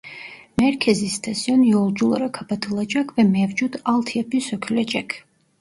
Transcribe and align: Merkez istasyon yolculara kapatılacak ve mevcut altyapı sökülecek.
Merkez 0.59 1.03
istasyon 1.03 1.61
yolculara 1.63 2.31
kapatılacak 2.31 3.17
ve 3.17 3.23
mevcut 3.23 3.75
altyapı 3.85 4.39
sökülecek. 4.41 5.23